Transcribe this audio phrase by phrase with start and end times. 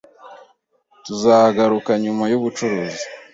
[1.05, 3.05] Tuzagaruka nyuma yubucuruzi.